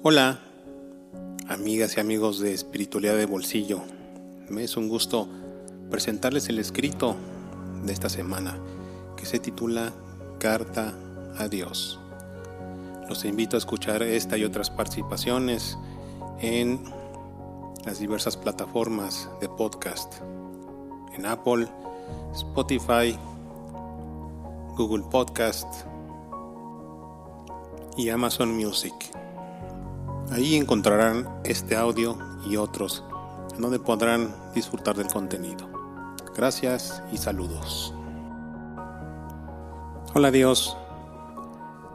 [0.00, 0.38] Hola,
[1.48, 3.80] amigas y amigos de Espiritualidad de Bolsillo.
[4.48, 5.26] Me es un gusto
[5.90, 7.16] presentarles el escrito
[7.82, 8.56] de esta semana
[9.16, 9.92] que se titula
[10.38, 10.94] Carta
[11.36, 11.98] a Dios.
[13.08, 15.76] Los invito a escuchar esta y otras participaciones
[16.40, 16.80] en
[17.84, 20.14] las diversas plataformas de podcast,
[21.16, 21.66] en Apple,
[22.34, 23.18] Spotify,
[24.76, 25.66] Google Podcast
[27.96, 29.17] y Amazon Music.
[30.30, 33.02] Ahí encontrarán este audio y otros,
[33.54, 35.68] en donde podrán disfrutar del contenido.
[36.36, 37.94] Gracias y saludos.
[40.14, 40.76] Hola Dios,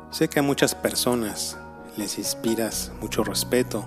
[0.10, 1.58] sé que a muchas personas
[1.96, 3.86] les inspiras mucho respeto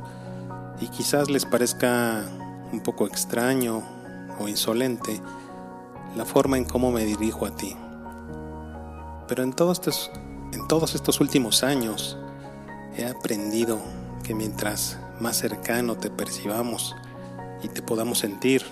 [0.80, 2.24] y quizás les parezca
[2.72, 3.82] un poco extraño
[4.38, 5.20] o insolente
[6.16, 7.76] la forma en cómo me dirijo a ti.
[9.26, 10.10] Pero en todos estos,
[10.52, 12.16] en todos estos últimos años
[12.96, 13.80] he aprendido
[14.26, 16.96] que mientras más cercano te percibamos
[17.62, 18.64] y te podamos sentir,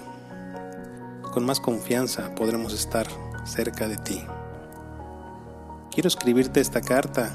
[1.32, 3.06] con más confianza podremos estar
[3.44, 4.20] cerca de ti.
[5.92, 7.30] Quiero escribirte esta carta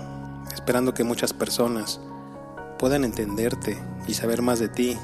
[0.54, 2.02] esperando que muchas personas
[2.78, 4.98] puedan entenderte y saber más de ti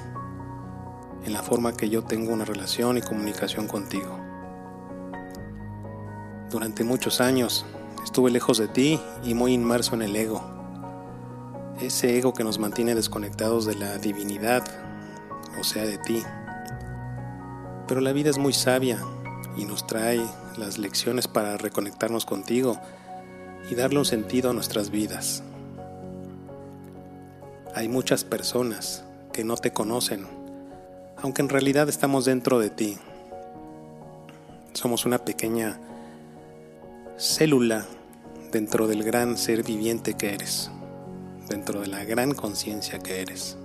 [1.23, 4.19] en la forma que yo tengo una relación y comunicación contigo.
[6.51, 7.65] Durante muchos años
[8.03, 10.54] estuve lejos de ti y muy inmerso en el ego
[11.79, 14.63] ese ego que nos mantiene desconectados de la divinidad,
[15.59, 16.23] o sea, de ti.
[17.87, 18.99] Pero la vida es muy sabia
[19.57, 20.21] y nos trae
[20.57, 22.79] las lecciones para reconectarnos contigo
[23.69, 25.43] y darle un sentido a nuestras vidas.
[27.73, 29.03] Hay muchas personas
[29.33, 30.27] que no te conocen,
[31.21, 32.97] aunque en realidad estamos dentro de ti.
[34.73, 35.79] Somos una pequeña
[37.17, 37.85] célula
[38.51, 40.71] dentro del gran ser viviente que eres
[41.47, 43.57] dentro de la gran conciencia que eres.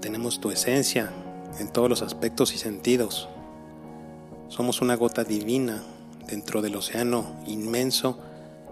[0.00, 1.10] Tenemos tu esencia
[1.58, 3.28] en todos los aspectos y sentidos.
[4.48, 5.82] Somos una gota divina
[6.26, 8.18] dentro del océano inmenso,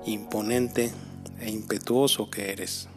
[0.04, 0.92] imponente
[1.40, 2.88] e impetuoso que eres.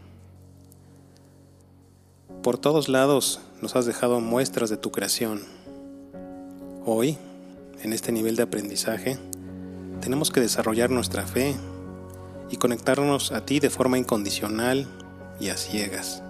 [2.41, 5.41] Por todos lados nos has dejado muestras de tu creación.
[6.85, 7.17] Hoy,
[7.81, 9.17] en este nivel de aprendizaje,
[10.01, 11.55] tenemos que desarrollar nuestra fe
[12.49, 14.87] y conectarnos a ti de forma incondicional
[15.39, 16.21] y a ciegas.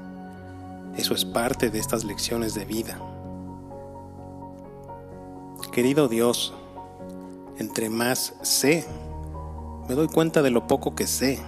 [0.98, 3.00] Eso es parte de estas lecciones de vida.
[5.72, 6.54] Querido Dios,
[7.58, 8.86] entre más sé,
[9.90, 11.40] me doy cuenta de lo poco que sé.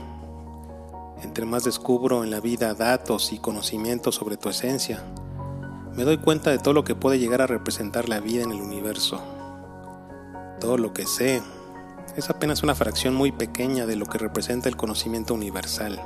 [1.24, 5.02] Entre más descubro en la vida datos y conocimientos sobre tu esencia,
[5.96, 8.62] me doy cuenta de todo lo que puede llegar a representar la vida en el
[8.62, 9.22] universo.
[10.60, 11.42] Todo lo que sé
[12.18, 16.02] es apenas una fracción muy pequeña de lo que representa el conocimiento universal.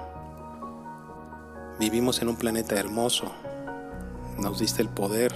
[1.79, 3.31] Vivimos en un planeta hermoso.
[4.37, 5.31] Nos diste el poder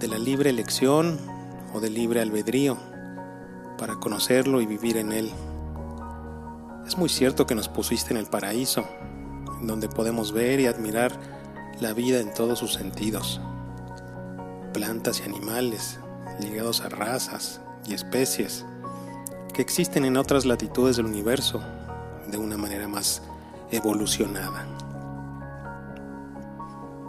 [0.00, 1.18] de la libre elección
[1.74, 2.78] o del libre albedrío
[3.76, 5.30] para conocerlo y vivir en él.
[6.86, 8.88] Es muy cierto que nos pusiste en el paraíso,
[9.60, 11.12] donde podemos ver y admirar
[11.80, 13.42] la vida en todos sus sentidos.
[14.72, 16.00] Plantas y animales
[16.40, 18.64] ligados a razas y especies
[19.52, 21.62] que existen en otras latitudes del universo
[22.28, 23.22] de una manera más
[23.70, 24.66] evolucionada.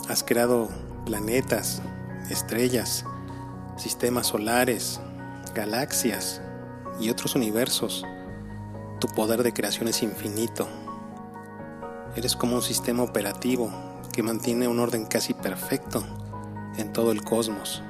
[0.09, 0.69] Has creado
[1.05, 1.81] planetas,
[2.29, 3.05] estrellas,
[3.77, 4.99] sistemas solares,
[5.55, 6.41] galaxias
[6.99, 8.05] y otros universos.
[8.99, 10.67] Tu poder de creación es infinito.
[12.15, 13.71] Eres como un sistema operativo
[14.11, 16.03] que mantiene un orden casi perfecto
[16.77, 17.81] en todo el cosmos,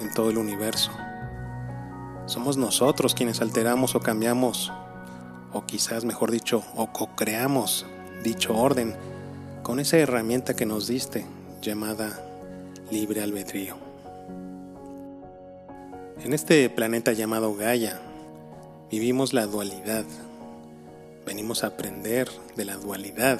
[0.00, 0.90] en todo el universo.
[2.26, 4.72] Somos nosotros quienes alteramos o cambiamos,
[5.52, 7.84] o quizás mejor dicho, o co-creamos
[8.22, 8.94] dicho orden
[9.62, 11.26] con esa herramienta que nos diste
[11.60, 12.18] llamada
[12.90, 13.76] libre albedrío.
[16.24, 18.00] En este planeta llamado Gaia
[18.90, 20.06] vivimos la dualidad.
[21.26, 23.38] Venimos a aprender de la dualidad.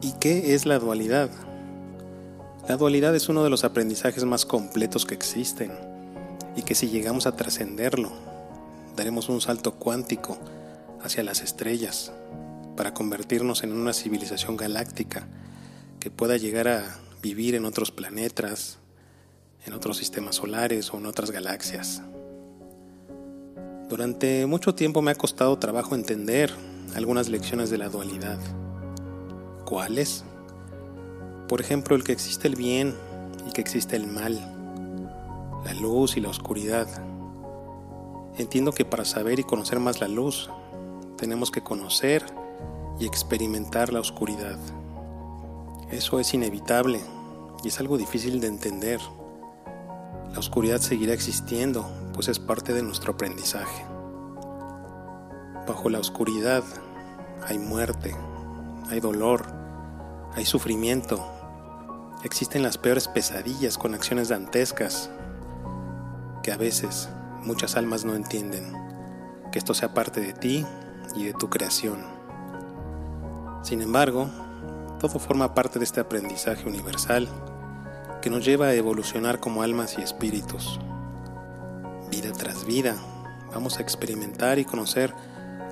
[0.00, 1.30] ¿Y qué es la dualidad?
[2.68, 5.85] La dualidad es uno de los aprendizajes más completos que existen
[6.56, 8.10] y que si llegamos a trascenderlo,
[8.96, 10.38] daremos un salto cuántico
[11.02, 12.12] hacia las estrellas
[12.76, 15.28] para convertirnos en una civilización galáctica
[16.00, 18.78] que pueda llegar a vivir en otros planetas,
[19.66, 22.02] en otros sistemas solares o en otras galaxias.
[23.88, 26.52] Durante mucho tiempo me ha costado trabajo entender
[26.94, 28.38] algunas lecciones de la dualidad.
[29.64, 30.24] ¿Cuáles?
[31.48, 32.94] Por ejemplo, el que existe el bien
[33.48, 34.55] y que existe el mal
[35.66, 36.86] la luz y la oscuridad.
[38.38, 40.48] Entiendo que para saber y conocer más la luz,
[41.16, 42.24] tenemos que conocer
[43.00, 44.60] y experimentar la oscuridad.
[45.90, 47.00] Eso es inevitable
[47.64, 49.00] y es algo difícil de entender.
[50.32, 51.84] La oscuridad seguirá existiendo,
[52.14, 53.84] pues es parte de nuestro aprendizaje.
[55.66, 56.62] Bajo la oscuridad
[57.44, 58.14] hay muerte,
[58.88, 59.44] hay dolor,
[60.32, 61.26] hay sufrimiento,
[62.22, 65.10] existen las peores pesadillas con acciones dantescas
[66.46, 67.08] que a veces
[67.42, 68.72] muchas almas no entienden,
[69.50, 70.64] que esto sea parte de ti
[71.16, 72.04] y de tu creación.
[73.64, 74.30] Sin embargo,
[75.00, 77.26] todo forma parte de este aprendizaje universal
[78.22, 80.78] que nos lleva a evolucionar como almas y espíritus.
[82.12, 82.94] Vida tras vida,
[83.52, 85.12] vamos a experimentar y conocer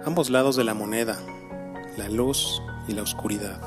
[0.04, 1.16] ambos lados de la moneda,
[1.96, 3.60] la luz y la oscuridad.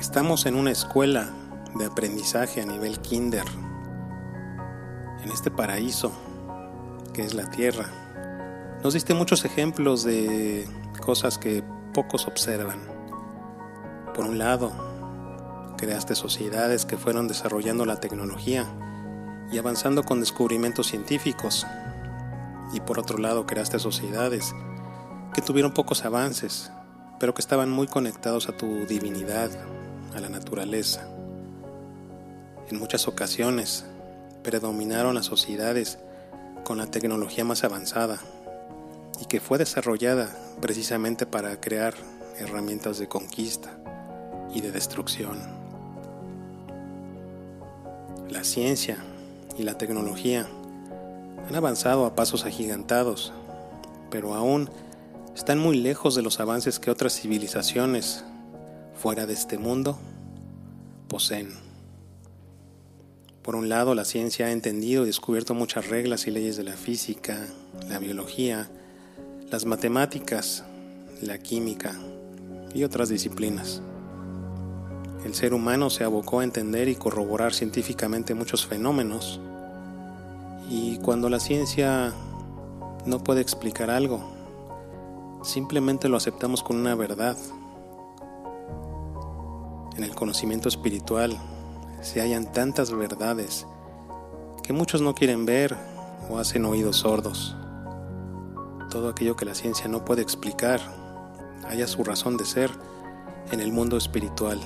[0.00, 1.28] Estamos en una escuela
[1.74, 3.44] de aprendizaje a nivel kinder,
[5.26, 6.12] en este paraíso
[7.12, 7.90] que es la Tierra.
[8.84, 10.68] Nos diste muchos ejemplos de
[11.04, 12.78] cosas que pocos observan.
[14.14, 14.70] Por un lado,
[15.78, 18.66] creaste sociedades que fueron desarrollando la tecnología
[19.50, 21.66] y avanzando con descubrimientos científicos.
[22.72, 24.54] Y por otro lado, creaste sociedades
[25.34, 26.70] que tuvieron pocos avances,
[27.18, 29.50] pero que estaban muy conectados a tu divinidad,
[30.14, 31.08] a la naturaleza.
[32.70, 33.86] En muchas ocasiones
[34.46, 35.98] predominaron las sociedades
[36.62, 38.20] con la tecnología más avanzada
[39.20, 41.94] y que fue desarrollada precisamente para crear
[42.38, 43.76] herramientas de conquista
[44.54, 45.40] y de destrucción.
[48.30, 48.98] La ciencia
[49.58, 50.46] y la tecnología
[51.48, 53.32] han avanzado a pasos agigantados,
[54.12, 54.70] pero aún
[55.34, 58.24] están muy lejos de los avances que otras civilizaciones
[58.94, 59.98] fuera de este mundo
[61.08, 61.65] poseen.
[63.46, 66.72] Por un lado, la ciencia ha entendido y descubierto muchas reglas y leyes de la
[66.72, 67.46] física,
[67.88, 68.68] la biología,
[69.52, 70.64] las matemáticas,
[71.22, 71.94] la química
[72.74, 73.82] y otras disciplinas.
[75.24, 79.40] El ser humano se abocó a entender y corroborar científicamente muchos fenómenos
[80.68, 82.12] y cuando la ciencia
[83.04, 84.28] no puede explicar algo,
[85.44, 87.36] simplemente lo aceptamos con una verdad.
[89.96, 91.38] En el conocimiento espiritual
[92.00, 93.66] se hallan tantas verdades
[94.62, 95.76] que muchos no quieren ver
[96.28, 97.56] o hacen oídos sordos
[98.96, 100.80] todo aquello que la ciencia no puede explicar
[101.68, 102.70] haya su razón de ser
[103.50, 104.58] en el mundo espiritual,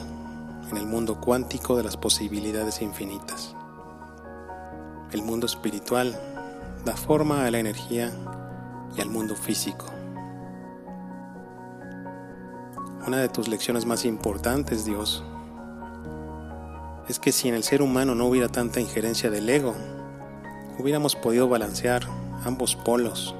[0.71, 3.56] en el mundo cuántico de las posibilidades infinitas.
[5.11, 6.17] El mundo espiritual
[6.85, 8.12] da forma a la energía
[8.97, 9.87] y al mundo físico.
[13.06, 15.25] Una de tus lecciones más importantes, Dios,
[17.11, 19.75] es que si en el ser humano no hubiera tanta injerencia del ego,
[20.79, 22.07] hubiéramos podido balancear
[22.45, 23.35] ambos polos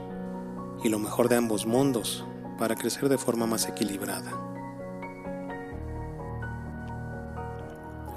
[0.83, 2.25] y lo mejor de ambos mundos
[2.59, 4.33] para crecer de forma más equilibrada.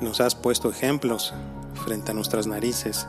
[0.01, 1.33] Nos has puesto ejemplos
[1.85, 3.07] frente a nuestras narices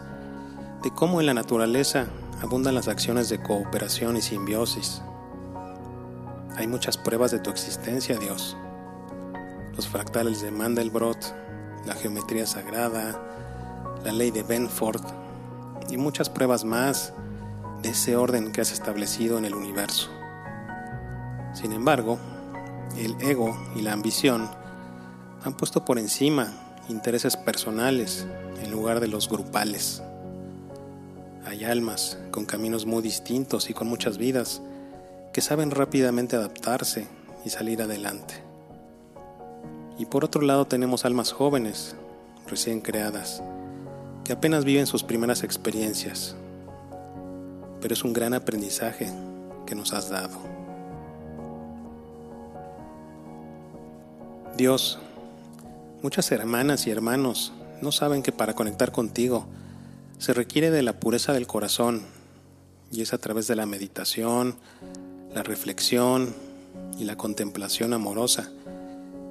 [0.82, 2.08] de cómo en la naturaleza
[2.43, 5.02] abundan las acciones de cooperación y simbiosis.
[6.56, 8.56] Hay muchas pruebas de tu existencia, Dios.
[9.75, 11.35] Los fractales de Mandelbrot,
[11.86, 13.20] la geometría sagrada,
[14.04, 15.02] la ley de Benford
[15.90, 17.12] y muchas pruebas más
[17.82, 20.10] de ese orden que has establecido en el universo.
[21.52, 22.19] Sin embargo,
[22.96, 24.48] el ego y la ambición
[25.44, 26.52] han puesto por encima
[26.88, 28.26] intereses personales
[28.62, 30.02] en lugar de los grupales.
[31.47, 34.62] Hay almas con caminos muy distintos y con muchas vidas
[35.32, 37.06] que saben rápidamente adaptarse
[37.44, 38.43] y salir adelante.
[39.98, 41.96] Y por otro lado tenemos almas jóvenes,
[42.46, 43.42] recién creadas,
[44.24, 46.36] que apenas viven sus primeras experiencias
[47.84, 49.12] pero es un gran aprendizaje
[49.66, 50.38] que nos has dado.
[54.56, 54.98] Dios,
[56.00, 59.44] muchas hermanas y hermanos no saben que para conectar contigo
[60.16, 62.00] se requiere de la pureza del corazón
[62.90, 64.54] y es a través de la meditación,
[65.34, 66.34] la reflexión
[66.98, 68.50] y la contemplación amorosa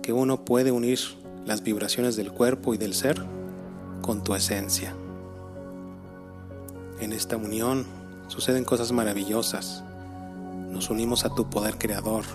[0.03, 0.99] que uno puede unir
[1.45, 3.25] las vibraciones del cuerpo y del ser
[4.01, 4.93] con tu esencia.
[6.99, 7.87] En esta unión
[8.27, 9.83] suceden cosas maravillosas.
[10.69, 12.25] Nos unimos a tu poder creador.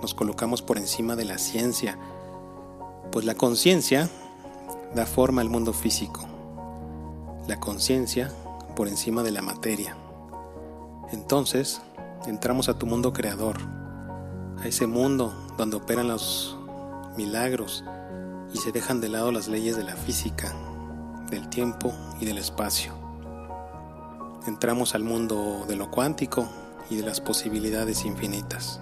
[0.00, 1.98] Nos colocamos por encima de la ciencia,
[3.12, 4.08] pues la conciencia
[4.94, 6.26] da forma al mundo físico.
[7.46, 8.32] La conciencia
[8.74, 9.94] por encima de la materia.
[11.12, 11.82] Entonces,
[12.26, 13.58] entramos a tu mundo creador,
[14.58, 16.56] a ese mundo donde operan los
[17.16, 17.84] milagros
[18.52, 20.54] y se dejan de lado las leyes de la física,
[21.30, 23.06] del tiempo y del espacio
[24.48, 26.48] entramos al mundo de lo cuántico
[26.88, 28.80] y de las posibilidades infinitas.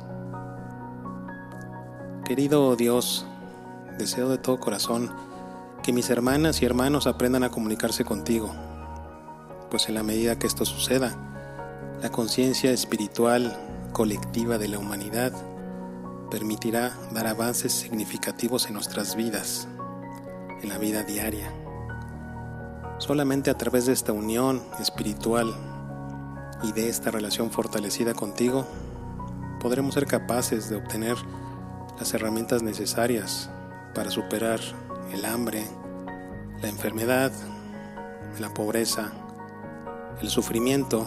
[2.24, 3.26] Querido Dios,
[3.98, 5.10] deseo de todo corazón
[5.82, 8.50] que mis hermanas y hermanos aprendan a comunicarse contigo,
[9.70, 11.16] pues en la medida que esto suceda,
[12.02, 13.56] la conciencia espiritual
[13.92, 15.32] colectiva de la humanidad
[16.30, 19.68] permitirá dar avances significativos en nuestras vidas,
[20.62, 21.52] en la vida diaria.
[22.98, 25.54] Solamente a través de esta unión espiritual
[26.62, 28.66] y de esta relación fortalecida contigo,
[29.60, 31.16] podremos ser capaces de obtener
[31.98, 33.50] las herramientas necesarias
[33.94, 34.60] para superar
[35.12, 35.64] el hambre,
[36.62, 37.32] la enfermedad,
[38.38, 39.12] la pobreza,
[40.20, 41.06] el sufrimiento,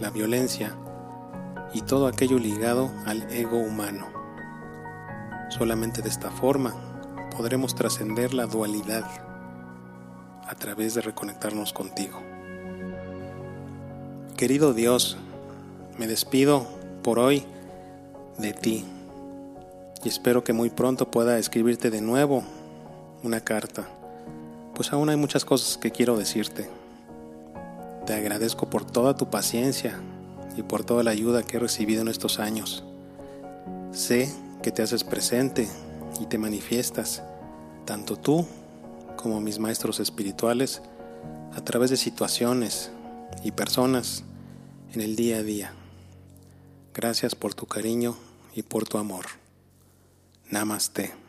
[0.00, 0.76] la violencia
[1.74, 4.06] y todo aquello ligado al ego humano.
[5.50, 6.72] Solamente de esta forma
[7.36, 9.04] podremos trascender la dualidad
[10.46, 12.22] a través de reconectarnos contigo.
[14.36, 15.16] Querido Dios,
[15.98, 16.66] me despido
[17.02, 17.44] por hoy
[18.38, 18.84] de ti
[20.04, 22.44] y espero que muy pronto pueda escribirte de nuevo
[23.22, 23.88] una carta,
[24.74, 26.68] pues aún hay muchas cosas que quiero decirte.
[28.06, 29.98] Te agradezco por toda tu paciencia
[30.56, 32.84] y por toda la ayuda que he recibido en estos años.
[33.92, 34.32] Sé
[34.62, 35.68] que te haces presente
[36.20, 37.22] y te manifiestas,
[37.84, 38.46] tanto tú
[39.16, 40.82] como mis maestros espirituales,
[41.54, 42.90] a través de situaciones
[43.42, 44.24] y personas
[44.92, 45.72] en el día a día.
[46.92, 48.16] Gracias por tu cariño
[48.54, 49.26] y por tu amor.
[50.50, 51.23] Namaste.